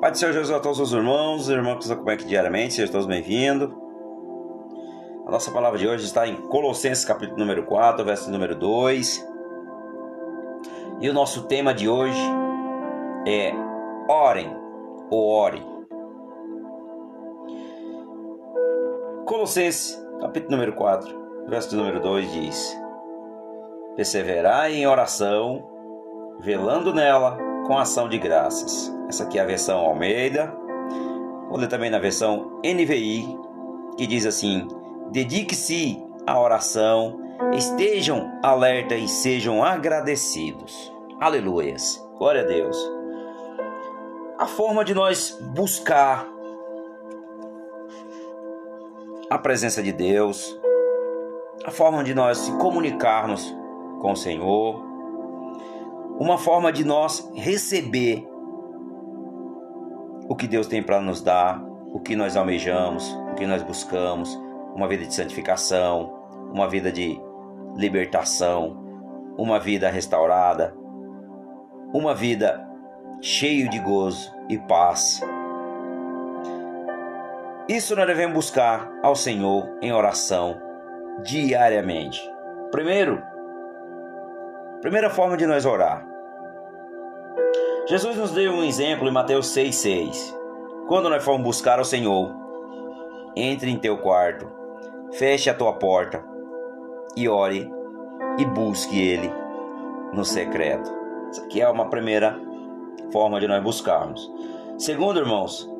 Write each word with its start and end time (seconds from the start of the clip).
Pai 0.00 0.10
do 0.10 0.18
Senhor 0.18 0.32
Jesus 0.32 0.54
a 0.54 0.60
todos 0.60 0.78
os 0.78 0.92
irmãos, 0.92 1.42
os 1.42 1.48
irmãos 1.48 1.76
que 1.76 1.84
nos 1.84 1.90
acompanham 1.90 2.18
aqui 2.18 2.26
diariamente, 2.26 2.74
sejam 2.74 2.92
todos 2.92 3.06
bem-vindos. 3.06 3.74
A 5.26 5.30
nossa 5.30 5.50
palavra 5.50 5.78
de 5.78 5.88
hoje 5.88 6.04
está 6.04 6.28
em 6.28 6.36
Colossenses 6.48 7.02
capítulo 7.02 7.38
número 7.38 7.64
4, 7.64 8.04
verso 8.04 8.30
número 8.30 8.54
2. 8.54 9.26
E 11.00 11.08
o 11.08 11.14
nosso 11.14 11.44
tema 11.44 11.72
de 11.72 11.88
hoje 11.88 12.20
é 13.26 13.52
Orem 14.06 14.54
ou 15.10 15.28
Ore. 15.28 15.64
Colossenses 19.24 19.98
capítulo 20.20 20.52
número 20.52 20.74
4, 20.74 21.46
verso 21.48 21.74
número 21.74 22.00
2 22.00 22.32
diz: 22.32 22.80
Perseverai 23.96 24.74
em 24.74 24.86
oração, 24.86 25.66
velando 26.40 26.92
nela 26.92 27.55
com 27.66 27.76
ação 27.76 28.08
de 28.08 28.18
graças. 28.18 28.94
Essa 29.08 29.24
aqui 29.24 29.38
é 29.38 29.42
a 29.42 29.46
versão 29.46 29.78
Almeida. 29.78 30.54
Vou 31.48 31.58
ler 31.58 31.68
também 31.68 31.90
na 31.90 31.98
versão 31.98 32.60
NVI, 32.64 33.36
que 33.96 34.06
diz 34.06 34.24
assim: 34.24 34.68
Dedique-se 35.10 36.02
à 36.26 36.40
oração, 36.40 37.20
estejam 37.52 38.38
alerta 38.42 38.94
e 38.94 39.08
sejam 39.08 39.64
agradecidos. 39.64 40.92
Aleluias. 41.20 42.02
Glória 42.18 42.42
a 42.42 42.44
Deus. 42.44 42.76
A 44.38 44.46
forma 44.46 44.84
de 44.84 44.94
nós 44.94 45.36
buscar 45.54 46.26
a 49.28 49.38
presença 49.38 49.82
de 49.82 49.92
Deus, 49.92 50.58
a 51.64 51.70
forma 51.70 52.04
de 52.04 52.14
nós 52.14 52.38
se 52.38 52.52
comunicarmos 52.58 53.54
com 54.00 54.12
o 54.12 54.16
Senhor, 54.16 54.85
uma 56.18 56.38
forma 56.38 56.72
de 56.72 56.84
nós 56.84 57.30
receber 57.34 58.26
o 60.28 60.34
que 60.34 60.48
Deus 60.48 60.66
tem 60.66 60.82
para 60.82 61.00
nos 61.00 61.22
dar, 61.22 61.62
o 61.92 62.00
que 62.00 62.16
nós 62.16 62.36
almejamos, 62.36 63.08
o 63.30 63.34
que 63.34 63.46
nós 63.46 63.62
buscamos, 63.62 64.34
uma 64.74 64.88
vida 64.88 65.06
de 65.06 65.14
santificação, 65.14 66.12
uma 66.52 66.68
vida 66.68 66.90
de 66.90 67.20
libertação, 67.76 68.84
uma 69.38 69.58
vida 69.60 69.88
restaurada, 69.88 70.74
uma 71.92 72.14
vida 72.14 72.66
cheio 73.20 73.68
de 73.68 73.78
gozo 73.78 74.34
e 74.48 74.58
paz. 74.58 75.20
Isso 77.68 77.94
nós 77.94 78.06
devemos 78.06 78.34
buscar 78.34 78.90
ao 79.02 79.14
Senhor 79.14 79.78
em 79.82 79.92
oração 79.92 80.56
diariamente. 81.22 82.20
Primeiro, 82.70 83.22
primeira 84.80 85.10
forma 85.10 85.36
de 85.36 85.46
nós 85.46 85.64
orar 85.64 86.16
Jesus 87.88 88.16
nos 88.16 88.32
deu 88.32 88.50
um 88.50 88.64
exemplo 88.64 89.06
em 89.08 89.12
Mateus 89.12 89.46
6,6. 89.54 90.34
Quando 90.88 91.08
nós 91.08 91.22
formos 91.22 91.46
buscar 91.46 91.78
o 91.78 91.84
Senhor, 91.84 92.34
entre 93.36 93.70
em 93.70 93.78
teu 93.78 93.96
quarto, 93.98 94.50
feche 95.12 95.48
a 95.48 95.54
tua 95.54 95.74
porta 95.74 96.20
e 97.16 97.28
ore 97.28 97.70
e 98.38 98.44
busque 98.44 99.00
Ele 99.00 99.32
no 100.12 100.24
secreto. 100.24 100.92
Isso 101.30 101.44
aqui 101.44 101.60
é 101.60 101.68
uma 101.68 101.88
primeira 101.88 102.36
forma 103.12 103.38
de 103.38 103.46
nós 103.46 103.62
buscarmos. 103.62 104.28
Segundo, 104.76 105.20
irmãos, 105.20 105.70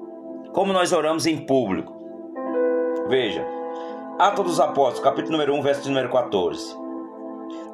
como 0.52 0.72
nós 0.72 0.92
oramos 0.92 1.26
em 1.26 1.44
público. 1.44 1.92
Veja, 3.08 3.44
Atos 4.16 4.44
dos 4.44 4.60
Apóstolos, 4.60 5.00
capítulo 5.00 5.32
número 5.32 5.54
1, 5.54 5.62
verso 5.62 5.88
número 5.88 6.08
14. 6.08 6.85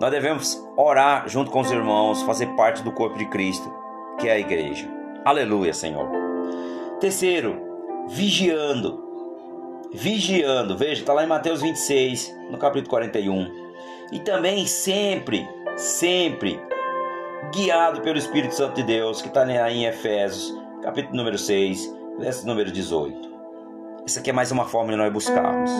Nós 0.00 0.10
devemos 0.10 0.62
orar 0.76 1.28
junto 1.28 1.50
com 1.50 1.60
os 1.60 1.70
irmãos, 1.70 2.22
fazer 2.22 2.46
parte 2.56 2.82
do 2.82 2.92
corpo 2.92 3.18
de 3.18 3.26
Cristo 3.26 3.82
que 4.18 4.28
é 4.28 4.32
a 4.32 4.38
igreja. 4.38 4.88
Aleluia, 5.24 5.72
Senhor. 5.72 6.08
Terceiro, 7.00 7.60
vigiando. 8.08 9.02
Vigiando, 9.92 10.76
veja, 10.76 11.02
está 11.02 11.12
lá 11.12 11.24
em 11.24 11.26
Mateus 11.26 11.60
26, 11.60 12.34
no 12.50 12.56
capítulo 12.56 12.88
41. 12.90 13.46
E 14.10 14.20
também 14.20 14.66
sempre, 14.66 15.46
sempre 15.76 16.58
guiado 17.54 18.00
pelo 18.00 18.16
Espírito 18.16 18.54
Santo 18.54 18.76
de 18.76 18.84
Deus, 18.84 19.20
que 19.20 19.28
está 19.28 19.42
aí 19.42 19.78
em 19.78 19.86
Efésios, 19.86 20.56
capítulo 20.82 21.16
número 21.16 21.36
6, 21.36 21.94
verso 22.18 22.46
número 22.46 22.70
18. 22.70 23.32
Essa 24.06 24.20
aqui 24.20 24.30
é 24.30 24.32
mais 24.32 24.50
uma 24.50 24.64
forma 24.64 24.92
de 24.92 24.96
nós 24.96 25.12
buscarmos. 25.12 25.70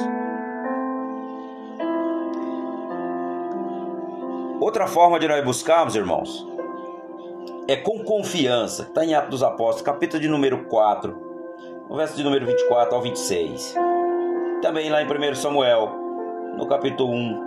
Outra 4.62 4.86
forma 4.86 5.18
de 5.18 5.26
nós 5.26 5.42
buscarmos, 5.44 5.96
irmãos, 5.96 6.46
é 7.66 7.74
com 7.74 8.04
confiança. 8.04 8.84
Está 8.84 9.04
em 9.04 9.12
Atos 9.12 9.30
dos 9.30 9.42
Apóstolos, 9.42 9.82
capítulo 9.82 10.22
de 10.22 10.28
número 10.28 10.66
4, 10.66 11.16
no 11.90 11.96
verso 11.96 12.16
de 12.16 12.22
número 12.22 12.46
24 12.46 12.94
ao 12.94 13.02
26. 13.02 13.74
Também 14.62 14.88
lá 14.88 15.02
em 15.02 15.06
1 15.06 15.34
Samuel, 15.34 15.90
no 16.56 16.68
capítulo 16.68 17.12
1. 17.12 17.42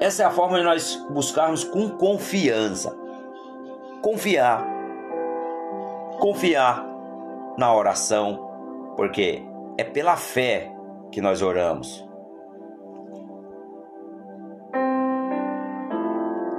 Essa 0.00 0.24
é 0.24 0.26
a 0.26 0.30
forma 0.32 0.58
de 0.58 0.64
nós 0.64 0.96
buscarmos 1.08 1.62
com 1.62 1.88
confiança. 1.90 2.98
Confiar. 4.02 4.66
Confiar 6.18 6.84
na 7.56 7.72
oração, 7.72 8.44
porque 8.96 9.40
é 9.78 9.84
pela 9.84 10.16
fé 10.16 10.68
que 11.12 11.20
nós 11.20 11.42
oramos. 11.42 12.07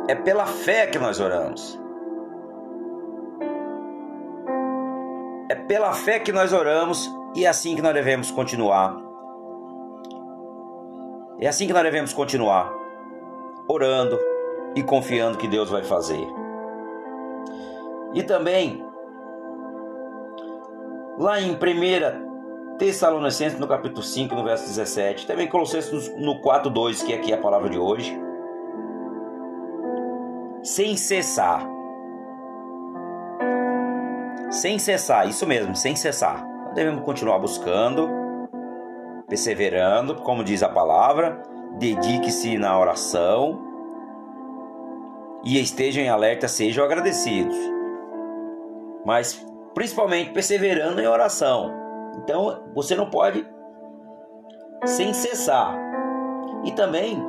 É 0.09 0.15
pela 0.15 0.47
fé 0.47 0.87
que 0.87 0.97
nós 0.97 1.19
oramos. 1.19 1.79
É 5.47 5.53
pela 5.53 5.93
fé 5.93 6.17
que 6.19 6.31
nós 6.31 6.51
oramos 6.51 7.07
e 7.35 7.45
é 7.45 7.47
assim 7.47 7.75
que 7.75 7.81
nós 7.83 7.93
devemos 7.93 8.31
continuar. 8.31 8.97
É 11.39 11.47
assim 11.47 11.67
que 11.67 11.73
nós 11.73 11.83
devemos 11.83 12.11
continuar. 12.11 12.73
Orando 13.67 14.19
e 14.75 14.81
confiando 14.81 15.37
que 15.37 15.47
Deus 15.47 15.69
vai 15.69 15.83
fazer. 15.83 16.27
E 18.15 18.23
também, 18.23 18.83
lá 21.19 21.39
em 21.39 21.51
1 21.51 22.77
Tessalonicenses, 22.79 23.59
no 23.59 23.67
capítulo 23.67 24.01
5, 24.01 24.33
no 24.33 24.43
verso 24.43 24.65
17, 24.65 25.27
também 25.27 25.47
Colossenses 25.47 26.11
no 26.17 26.41
4, 26.41 26.67
2, 26.67 27.03
que 27.03 27.13
é 27.13 27.17
aqui 27.17 27.31
a 27.31 27.37
palavra 27.37 27.69
de 27.69 27.77
hoje 27.77 28.28
sem 30.69 30.95
cessar. 30.95 31.67
Sem 34.51 34.77
cessar, 34.77 35.27
isso 35.27 35.47
mesmo, 35.47 35.75
sem 35.75 35.95
cessar. 35.95 36.45
Devemos 36.75 37.03
continuar 37.03 37.39
buscando, 37.39 38.07
perseverando, 39.27 40.15
como 40.21 40.43
diz 40.43 40.61
a 40.61 40.69
palavra, 40.69 41.41
dedique-se 41.79 42.59
na 42.59 42.79
oração 42.79 43.59
e 45.43 45.59
estejam 45.59 46.03
em 46.03 46.09
alerta, 46.09 46.47
sejam 46.47 46.85
agradecidos. 46.85 47.57
Mas 49.03 49.43
principalmente 49.73 50.31
perseverando 50.33 51.01
em 51.01 51.07
oração. 51.07 51.73
Então 52.17 52.63
você 52.75 52.95
não 52.95 53.09
pode 53.09 53.43
sem 54.85 55.13
cessar. 55.13 55.75
E 56.63 56.71
também 56.73 57.19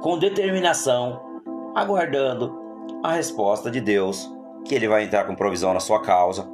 com 0.00 0.18
determinação 0.18 1.31
aguardando 1.74 2.60
a 3.02 3.12
resposta 3.12 3.70
de 3.70 3.80
Deus, 3.80 4.30
que 4.64 4.74
ele 4.74 4.88
vai 4.88 5.04
entrar 5.04 5.24
com 5.24 5.34
provisão 5.34 5.72
na 5.74 5.80
sua 5.80 6.00
causa 6.00 6.48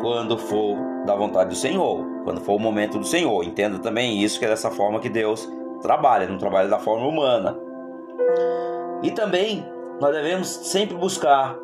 quando 0.00 0.36
for 0.36 0.76
da 1.06 1.14
vontade 1.14 1.50
do 1.50 1.56
Senhor, 1.56 2.04
quando 2.24 2.40
for 2.40 2.54
o 2.54 2.58
momento 2.58 2.98
do 2.98 3.06
Senhor. 3.06 3.44
Entenda 3.44 3.78
também 3.78 4.22
isso, 4.22 4.38
que 4.38 4.44
é 4.44 4.48
dessa 4.48 4.70
forma 4.70 5.00
que 5.00 5.08
Deus 5.08 5.48
trabalha, 5.80 6.28
não 6.28 6.38
trabalha 6.38 6.68
da 6.68 6.78
forma 6.78 7.06
humana. 7.06 7.56
E 9.02 9.10
também 9.10 9.64
nós 10.00 10.14
devemos 10.14 10.48
sempre 10.48 10.96
buscar 10.96 11.56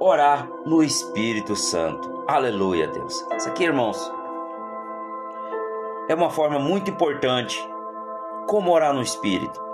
orar 0.00 0.48
no 0.66 0.82
Espírito 0.82 1.56
Santo. 1.56 2.24
Aleluia, 2.28 2.86
Deus. 2.88 3.24
Isso 3.36 3.48
aqui, 3.48 3.64
irmãos, 3.64 4.12
é 6.08 6.14
uma 6.14 6.30
forma 6.30 6.58
muito 6.58 6.90
importante 6.90 7.58
como 8.46 8.72
orar 8.72 8.92
no 8.92 9.02
Espírito. 9.02 9.67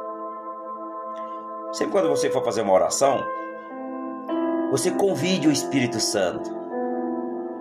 Sempre 1.75 1.91
quando 1.91 2.09
você 2.09 2.31
for 2.31 2.45
fazer 2.45 2.63
uma 2.63 2.73
oração, 2.73 3.21
você 4.71 4.93
convide 4.93 5.49
o 5.49 5.51
Espírito 5.51 5.99
Santo. 5.99 6.49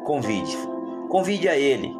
Convide. 0.05 0.55
Convide 1.09 1.49
a 1.49 1.57
Ele. 1.57 1.91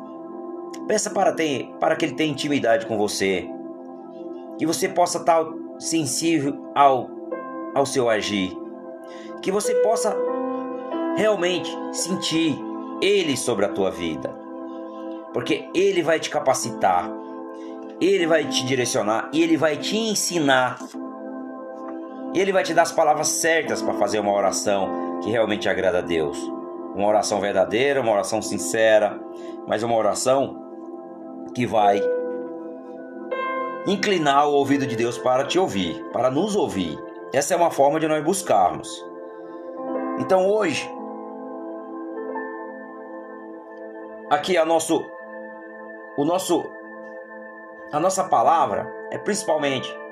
Peça 0.88 1.10
para, 1.10 1.34
ter, 1.34 1.74
para 1.80 1.96
que 1.96 2.06
Ele 2.06 2.14
tenha 2.14 2.32
intimidade 2.32 2.86
com 2.86 3.00
você. 3.00 3.50
Que 4.60 4.66
você 4.66 4.88
possa 4.88 5.18
estar 5.18 5.44
sensível 5.80 6.72
ao, 6.76 7.10
ao 7.74 7.84
seu 7.84 8.08
agir. 8.08 8.56
Que 9.42 9.52
você 9.52 9.74
possa 9.82 10.16
realmente 11.16 11.76
sentir 11.92 12.56
Ele 13.02 13.36
sobre 13.36 13.66
a 13.66 13.70
tua 13.70 13.90
vida. 13.90 14.30
Porque 15.34 15.68
Ele 15.74 16.04
vai 16.04 16.20
te 16.20 16.30
capacitar. 16.30 17.10
Ele 18.00 18.28
vai 18.28 18.48
te 18.48 18.64
direcionar 18.68 19.32
e 19.34 19.42
Ele 19.42 19.58
vai 19.58 19.78
te 19.78 19.98
ensinar 19.98 20.78
e 22.34 22.40
ele 22.40 22.52
vai 22.52 22.64
te 22.64 22.74
dar 22.74 22.82
as 22.82 22.92
palavras 22.92 23.28
certas 23.28 23.82
para 23.82 23.94
fazer 23.94 24.20
uma 24.20 24.34
oração 24.34 25.20
que 25.22 25.30
realmente 25.30 25.70
agrada 25.70 26.00
a 26.00 26.02
Deus. 26.02 26.38
Uma 26.96 27.08
oração 27.08 27.40
verdadeira, 27.40 28.02
uma 28.02 28.12
oração 28.12 28.42
sincera, 28.42 29.20
mas 29.68 29.84
uma 29.84 29.96
oração 29.96 30.62
que 31.54 31.66
vai 31.66 32.02
inclinar 33.86 34.48
o 34.48 34.54
ouvido 34.54 34.88
de 34.88 34.96
Deus 34.96 35.18
para 35.18 35.46
te 35.46 35.60
ouvir, 35.60 36.04
para 36.12 36.32
nos 36.32 36.56
ouvir. 36.56 36.98
Essa 37.34 37.54
é 37.54 37.58
uma 37.58 37.72
forma 37.72 38.00
de 38.00 38.08
nós 38.08 38.24
buscarmos. 38.24 38.90
Então 40.20 40.48
hoje, 40.50 40.90
aqui 44.30 44.58
a 44.58 44.66
nosso, 44.66 45.04
o 46.18 46.26
nosso, 46.26 46.64
a 47.92 48.00
nossa 48.00 48.24
palavra 48.24 48.92
é 49.12 49.18
principalmente 49.18 50.03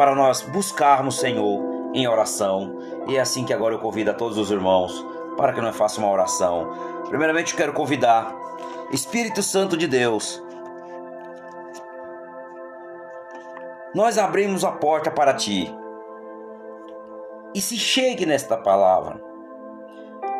para 0.00 0.14
nós 0.14 0.40
buscarmos 0.40 1.20
Senhor 1.20 1.90
em 1.92 2.08
oração. 2.08 2.78
E 3.06 3.18
é 3.18 3.20
assim 3.20 3.44
que 3.44 3.52
agora 3.52 3.74
eu 3.74 3.78
convido 3.78 4.10
a 4.10 4.14
todos 4.14 4.38
os 4.38 4.50
irmãos 4.50 5.06
para 5.36 5.52
que 5.52 5.60
nós 5.60 5.76
façamos 5.76 6.08
uma 6.08 6.10
oração. 6.14 6.72
Primeiramente, 7.06 7.52
eu 7.52 7.58
quero 7.58 7.74
convidar 7.74 8.34
Espírito 8.90 9.42
Santo 9.42 9.76
de 9.76 9.86
Deus. 9.86 10.42
Nós 13.94 14.16
abrimos 14.16 14.64
a 14.64 14.72
porta 14.72 15.10
para 15.10 15.34
ti. 15.34 15.70
E 17.54 17.60
se 17.60 17.76
chegue 17.76 18.24
nesta 18.24 18.56
palavra. 18.56 19.22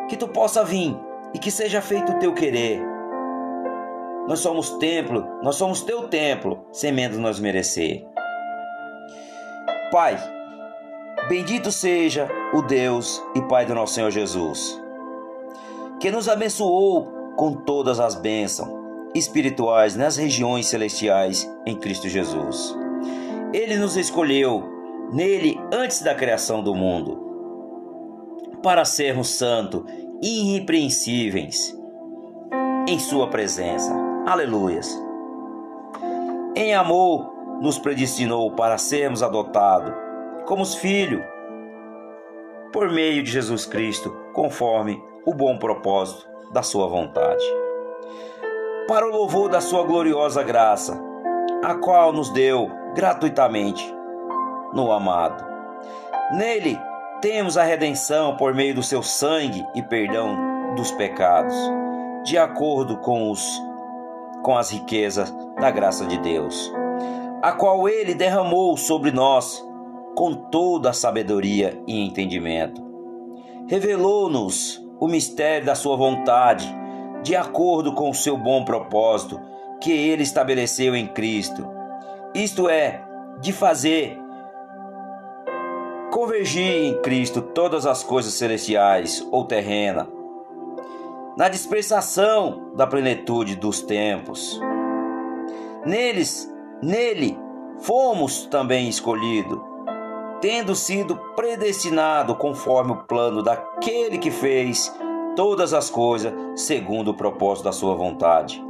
Que 0.09 0.17
tu 0.17 0.27
possa 0.27 0.63
vir 0.63 0.97
e 1.35 1.37
que 1.37 1.51
seja 1.51 1.83
feito 1.83 2.13
o 2.13 2.17
teu 2.17 2.33
querer. 2.33 2.81
Nós 4.27 4.39
somos 4.39 4.71
templo, 4.79 5.23
nós 5.43 5.55
somos 5.55 5.83
teu 5.83 6.07
templo, 6.07 6.65
sem 6.71 6.91
menos 6.91 7.19
nós 7.19 7.39
merecer. 7.39 8.10
Pai, 9.91 10.17
bendito 11.27 11.69
seja 11.69 12.29
o 12.53 12.61
Deus 12.61 13.21
e 13.35 13.41
Pai 13.41 13.65
do 13.65 13.75
nosso 13.75 13.95
Senhor 13.95 14.09
Jesus, 14.09 14.81
que 15.99 16.09
nos 16.09 16.29
abençoou 16.29 17.11
com 17.35 17.51
todas 17.51 17.99
as 17.99 18.15
bênçãos 18.15 18.69
espirituais 19.13 19.93
nas 19.97 20.15
regiões 20.15 20.67
celestiais 20.67 21.45
em 21.65 21.75
Cristo 21.75 22.07
Jesus. 22.07 22.73
Ele 23.51 23.75
nos 23.75 23.97
escolheu 23.97 24.63
nele 25.11 25.59
antes 25.73 26.01
da 26.01 26.15
criação 26.15 26.63
do 26.63 26.73
mundo 26.73 27.19
para 28.63 28.85
sermos 28.85 29.27
santos 29.31 29.83
e 30.21 30.53
irrepreensíveis 30.53 31.77
em 32.87 32.97
Sua 32.97 33.27
presença. 33.29 33.93
Aleluias. 34.25 34.97
Em 36.55 36.73
amor, 36.73 37.40
nos 37.61 37.77
predestinou 37.79 38.51
para 38.51 38.77
sermos 38.77 39.23
adotados 39.23 39.93
como 40.45 40.63
os 40.63 40.75
filhos 40.75 41.23
por 42.73 42.89
meio 42.89 43.21
de 43.21 43.31
Jesus 43.31 43.65
Cristo, 43.65 44.09
conforme 44.33 45.01
o 45.25 45.33
bom 45.33 45.57
propósito 45.57 46.27
da 46.51 46.63
Sua 46.63 46.87
vontade. 46.87 47.43
Para 48.87 49.05
o 49.05 49.11
louvor 49.11 49.49
da 49.49 49.61
Sua 49.61 49.83
gloriosa 49.83 50.41
graça, 50.41 50.99
a 51.63 51.75
qual 51.75 52.11
nos 52.11 52.29
deu 52.29 52.71
gratuitamente 52.95 53.83
no 54.73 54.91
amado. 54.91 55.45
Nele 56.33 56.79
temos 57.21 57.57
a 57.57 57.63
redenção 57.63 58.35
por 58.35 58.53
meio 58.53 58.73
do 58.73 58.81
seu 58.81 59.03
sangue 59.03 59.65
e 59.75 59.83
perdão 59.83 60.73
dos 60.75 60.91
pecados, 60.91 61.55
de 62.23 62.37
acordo 62.37 62.97
com 62.97 63.29
os 63.29 63.61
com 64.41 64.57
as 64.57 64.71
riquezas 64.71 65.31
da 65.59 65.69
graça 65.69 66.03
de 66.07 66.17
Deus, 66.17 66.73
a 67.41 67.51
qual 67.51 67.89
ele 67.89 68.13
derramou 68.13 68.77
sobre 68.77 69.11
nós 69.11 69.65
com 70.15 70.33
toda 70.33 70.89
a 70.89 70.93
sabedoria 70.93 71.81
e 71.87 72.05
entendimento. 72.05 72.81
Revelou-nos 73.67 74.79
o 74.99 75.07
mistério 75.07 75.65
da 75.65 75.73
sua 75.73 75.95
vontade, 75.95 76.71
de 77.23 77.35
acordo 77.35 77.93
com 77.93 78.09
o 78.09 78.15
seu 78.15 78.37
bom 78.37 78.63
propósito 78.63 79.39
que 79.79 79.91
ele 79.91 80.23
estabeleceu 80.23 80.95
em 80.95 81.07
Cristo. 81.07 81.67
Isto 82.35 82.69
é, 82.69 83.03
de 83.39 83.51
fazer 83.51 84.21
convergir 86.11 86.83
em 86.83 87.01
Cristo 87.01 87.41
todas 87.41 87.85
as 87.85 88.03
coisas 88.03 88.33
celestiais 88.33 89.25
ou 89.31 89.45
terrenas, 89.45 90.07
na 91.37 91.47
dispensação 91.47 92.73
da 92.75 92.85
plenitude 92.85 93.55
dos 93.55 93.81
tempos. 93.81 94.59
Neles, 95.85 96.50
nele 96.81 97.37
fomos 97.79 98.45
também 98.45 98.87
escolhidos, 98.87 99.59
tendo 100.39 100.75
sido 100.75 101.15
predestinado 101.35 102.35
conforme 102.35 102.93
o 102.93 103.03
plano 103.03 103.43
daquele 103.43 104.17
que 104.17 104.31
fez 104.31 104.93
todas 105.35 105.73
as 105.73 105.89
coisas 105.89 106.33
segundo 106.55 107.11
o 107.11 107.13
propósito 107.13 107.65
da 107.65 107.71
sua 107.71 107.95
vontade, 107.95 108.63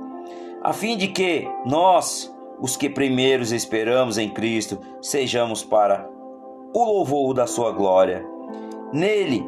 a 0.61 0.73
fim 0.73 0.95
de 0.95 1.07
que 1.07 1.47
nós, 1.65 2.33
os 2.59 2.77
que 2.77 2.89
primeiros 2.89 3.51
esperamos 3.51 4.17
em 4.17 4.29
Cristo, 4.29 4.79
sejamos 5.01 5.63
para 5.63 6.07
o 6.73 6.83
louvor 6.83 7.33
da 7.33 7.47
sua 7.47 7.71
glória. 7.71 8.25
Nele, 8.93 9.43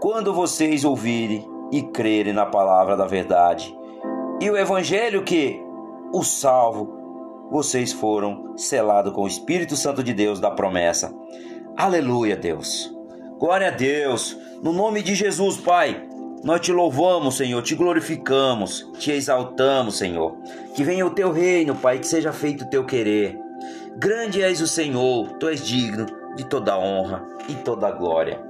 quando 0.00 0.32
vocês 0.32 0.84
ouvirem 0.84 1.46
e 1.70 1.82
crerem 1.82 2.32
na 2.32 2.46
palavra 2.46 2.96
da 2.96 3.06
verdade 3.06 3.76
e 4.40 4.50
o 4.50 4.56
evangelho 4.56 5.22
que 5.22 5.62
o 6.12 6.22
salvo, 6.22 7.03
vocês 7.50 7.92
foram 7.92 8.56
selados 8.56 9.12
com 9.12 9.22
o 9.22 9.28
Espírito 9.28 9.76
Santo 9.76 10.02
de 10.02 10.12
Deus 10.12 10.40
da 10.40 10.50
promessa. 10.50 11.14
Aleluia, 11.76 12.36
Deus. 12.36 12.92
Glória 13.38 13.68
a 13.68 13.70
Deus. 13.70 14.36
No 14.62 14.72
nome 14.72 15.02
de 15.02 15.14
Jesus, 15.14 15.56
Pai, 15.58 16.08
nós 16.42 16.60
te 16.60 16.72
louvamos, 16.72 17.36
Senhor, 17.36 17.62
te 17.62 17.74
glorificamos, 17.74 18.90
te 18.98 19.12
exaltamos, 19.12 19.96
Senhor. 19.98 20.36
Que 20.74 20.84
venha 20.84 21.06
o 21.06 21.10
teu 21.10 21.32
reino, 21.32 21.74
Pai, 21.74 21.98
que 21.98 22.06
seja 22.06 22.32
feito 22.32 22.64
o 22.64 22.70
teu 22.70 22.84
querer. 22.84 23.38
Grande 23.96 24.42
és 24.42 24.60
o 24.60 24.66
Senhor, 24.66 25.32
tu 25.38 25.48
és 25.48 25.64
digno 25.64 26.06
de 26.36 26.44
toda 26.44 26.78
honra 26.78 27.24
e 27.48 27.54
toda 27.54 27.90
glória. 27.90 28.40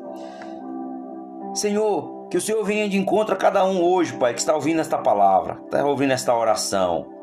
Senhor, 1.55 2.29
que 2.29 2.37
o 2.37 2.41
Senhor 2.41 2.65
venha 2.65 2.89
de 2.89 2.97
encontro 2.97 3.35
a 3.35 3.39
cada 3.39 3.65
um 3.65 3.83
hoje, 3.83 4.13
Pai, 4.15 4.35
que 4.35 4.41
está 4.41 4.55
ouvindo 4.55 4.81
esta 4.81 4.99
palavra, 4.99 5.61
está 5.65 5.87
ouvindo 5.87 6.13
esta 6.13 6.35
oração. 6.35 7.14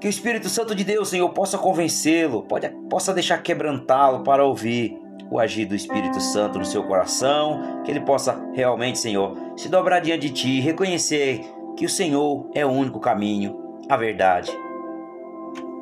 Que 0.00 0.06
o 0.06 0.10
Espírito 0.10 0.48
Santo 0.48 0.74
de 0.74 0.82
Deus, 0.82 1.10
Senhor, 1.10 1.28
possa 1.28 1.58
convencê-lo, 1.58 2.46
possa 2.88 3.12
deixar 3.12 3.42
quebrantá-lo 3.42 4.24
para 4.24 4.44
ouvir 4.44 4.98
o 5.30 5.38
agir 5.38 5.66
do 5.66 5.74
Espírito 5.74 6.20
Santo 6.20 6.58
no 6.58 6.64
seu 6.64 6.82
coração, 6.84 7.82
que 7.84 7.90
ele 7.90 8.00
possa 8.00 8.42
realmente, 8.52 8.98
Senhor, 8.98 9.36
se 9.56 9.68
dobrar 9.68 10.00
diante 10.00 10.28
de 10.28 10.32
ti, 10.32 10.60
reconhecer 10.60 11.42
que 11.76 11.84
o 11.84 11.88
Senhor 11.88 12.50
é 12.54 12.64
o 12.64 12.70
único 12.70 12.98
caminho, 12.98 13.78
a 13.88 13.96
verdade 13.96 14.50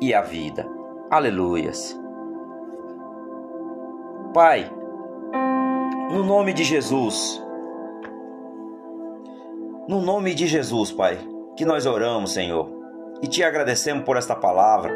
e 0.01 0.13
a 0.13 0.21
vida. 0.21 0.67
Aleluias. 1.09 1.97
Pai, 4.33 4.69
no 6.11 6.23
nome 6.23 6.53
de 6.53 6.63
Jesus, 6.63 7.41
no 9.87 10.01
nome 10.01 10.35
de 10.35 10.45
Jesus, 10.45 10.91
Pai, 10.91 11.17
que 11.55 11.65
nós 11.65 11.87
oramos, 11.87 12.33
Senhor, 12.33 12.78
e 13.21 13.27
te 13.27 13.43
agradecemos 13.43 14.03
por 14.03 14.17
esta 14.17 14.35
palavra, 14.35 14.93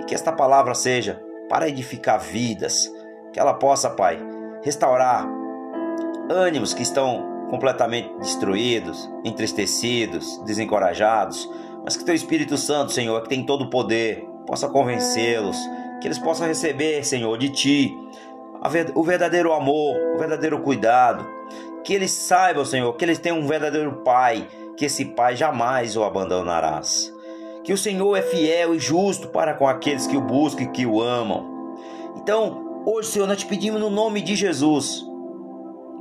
e 0.00 0.04
que 0.04 0.14
esta 0.14 0.32
palavra 0.32 0.74
seja 0.74 1.22
para 1.48 1.68
edificar 1.68 2.20
vidas, 2.20 2.90
que 3.32 3.40
ela 3.40 3.54
possa, 3.54 3.90
Pai, 3.90 4.18
restaurar 4.62 5.28
ânimos 6.30 6.72
que 6.72 6.82
estão 6.82 7.46
completamente 7.50 8.10
destruídos, 8.18 9.10
entristecidos, 9.24 10.38
desencorajados, 10.44 11.48
mas 11.84 11.96
que 11.96 12.04
teu 12.04 12.14
Espírito 12.14 12.56
Santo, 12.56 12.92
Senhor, 12.92 13.20
que 13.22 13.28
tem 13.28 13.44
todo 13.44 13.64
o 13.64 13.70
poder, 13.70 14.24
possa 14.46 14.68
convencê-los, 14.68 15.56
que 16.00 16.08
eles 16.08 16.18
possam 16.18 16.46
receber, 16.46 17.04
Senhor, 17.04 17.36
de 17.36 17.50
ti 17.50 17.94
o 18.94 19.02
verdadeiro 19.02 19.52
amor, 19.52 19.96
o 20.14 20.18
verdadeiro 20.18 20.60
cuidado. 20.60 21.26
Que 21.84 21.94
eles 21.94 22.12
saibam, 22.12 22.64
Senhor, 22.64 22.92
que 22.94 23.04
eles 23.04 23.18
têm 23.18 23.32
um 23.32 23.46
verdadeiro 23.46 24.02
Pai, 24.04 24.46
que 24.76 24.84
esse 24.84 25.04
Pai 25.04 25.34
jamais 25.34 25.96
o 25.96 26.04
abandonarás. 26.04 27.12
Que 27.64 27.72
o 27.72 27.78
Senhor 27.78 28.16
é 28.16 28.22
fiel 28.22 28.74
e 28.74 28.78
justo 28.78 29.28
para 29.28 29.54
com 29.54 29.66
aqueles 29.66 30.06
que 30.06 30.16
o 30.16 30.20
buscam 30.20 30.64
e 30.64 30.70
que 30.70 30.86
o 30.86 31.00
amam. 31.00 31.76
Então, 32.16 32.82
hoje, 32.84 33.08
Senhor, 33.08 33.26
nós 33.26 33.38
te 33.38 33.46
pedimos 33.46 33.80
no 33.80 33.90
nome 33.90 34.20
de 34.20 34.34
Jesus. 34.34 35.04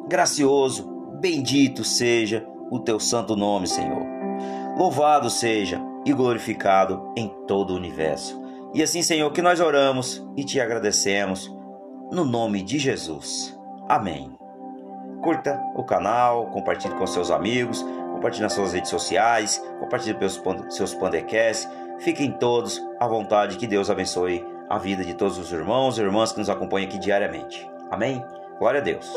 Gracioso, 0.07 0.89
bendito 1.19 1.83
seja 1.83 2.45
o 2.71 2.79
teu 2.79 2.99
santo 2.99 3.35
nome, 3.35 3.67
Senhor. 3.67 4.03
Louvado 4.77 5.29
seja 5.29 5.81
e 6.05 6.13
glorificado 6.13 7.13
em 7.15 7.27
todo 7.47 7.71
o 7.71 7.75
universo. 7.75 8.41
E 8.73 8.81
assim, 8.81 9.01
Senhor, 9.01 9.29
que 9.31 9.41
nós 9.41 9.59
oramos 9.59 10.25
e 10.35 10.43
te 10.43 10.59
agradecemos 10.59 11.53
no 12.11 12.25
nome 12.25 12.63
de 12.63 12.79
Jesus. 12.79 13.57
Amém. 13.87 14.31
Curta 15.21 15.61
o 15.75 15.83
canal, 15.83 16.47
compartilhe 16.47 16.95
com 16.95 17.05
seus 17.05 17.29
amigos, 17.29 17.85
compartilhe 18.21 18.43
nas 18.43 18.53
suas 18.53 18.73
redes 18.73 18.91
sociais, 18.91 19.57
compartilhe 19.79 20.13
pelos 20.13 20.39
seus 20.69 20.93
pandecasts. 20.93 21.67
Fiquem 21.99 22.31
todos 22.31 22.79
à 22.99 23.07
vontade, 23.07 23.57
que 23.57 23.65
Deus 23.65 23.89
abençoe 23.89 24.45
a 24.69 24.77
vida 24.77 25.03
de 25.03 25.15
todos 25.15 25.39
os 25.39 25.51
irmãos 25.51 25.97
e 25.97 26.01
irmãs 26.01 26.31
que 26.31 26.37
nos 26.39 26.49
acompanham 26.49 26.87
aqui 26.87 26.99
diariamente. 26.99 27.67
Amém? 27.89 28.23
Glória 28.59 28.79
a 28.79 28.83
Deus. 28.83 29.11